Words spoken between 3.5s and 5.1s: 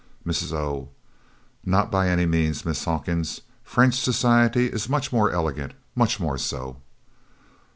French society is